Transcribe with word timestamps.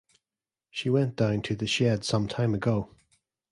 She 0.71 0.89
went 0.89 1.15
down 1.15 1.43
to 1.43 1.55
the 1.55 1.67
shed 1.67 2.03
some 2.03 2.27
time 2.27 2.55
ago. 2.55 2.89